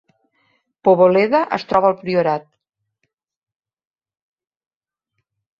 [0.87, 2.49] Poboleda es troba al Priorat